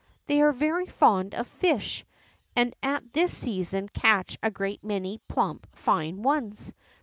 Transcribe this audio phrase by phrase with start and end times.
[0.25, 2.05] They are very fond of fish,
[2.55, 6.73] and at this season catch a great many plump, fine ones.